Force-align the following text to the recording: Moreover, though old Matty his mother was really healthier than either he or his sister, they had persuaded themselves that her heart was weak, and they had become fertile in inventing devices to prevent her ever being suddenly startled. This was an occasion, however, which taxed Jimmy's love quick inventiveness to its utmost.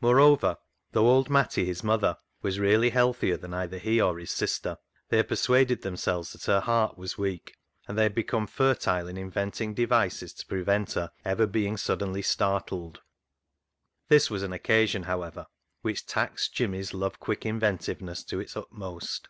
Moreover, 0.00 0.56
though 0.90 1.06
old 1.06 1.30
Matty 1.30 1.64
his 1.64 1.84
mother 1.84 2.16
was 2.42 2.58
really 2.58 2.90
healthier 2.90 3.36
than 3.36 3.54
either 3.54 3.78
he 3.78 4.00
or 4.00 4.18
his 4.18 4.32
sister, 4.32 4.78
they 5.10 5.18
had 5.18 5.28
persuaded 5.28 5.82
themselves 5.82 6.32
that 6.32 6.46
her 6.46 6.58
heart 6.58 6.98
was 6.98 7.16
weak, 7.16 7.56
and 7.86 7.96
they 7.96 8.02
had 8.02 8.12
become 8.16 8.48
fertile 8.48 9.06
in 9.06 9.16
inventing 9.16 9.74
devices 9.74 10.32
to 10.32 10.46
prevent 10.46 10.94
her 10.94 11.12
ever 11.24 11.46
being 11.46 11.76
suddenly 11.76 12.20
startled. 12.20 13.00
This 14.08 14.28
was 14.28 14.42
an 14.42 14.52
occasion, 14.52 15.04
however, 15.04 15.46
which 15.82 16.04
taxed 16.04 16.52
Jimmy's 16.52 16.92
love 16.92 17.20
quick 17.20 17.46
inventiveness 17.46 18.24
to 18.24 18.40
its 18.40 18.56
utmost. 18.56 19.28